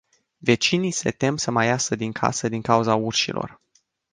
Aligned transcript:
Vecinii 0.39 0.91
se 0.91 1.11
tem 1.11 1.37
să 1.37 1.51
mai 1.51 1.67
iasă 1.67 1.95
din 1.95 2.11
casă 2.11 2.49
din 2.49 2.61
cauza 2.61 2.95
urșilor. 2.95 3.61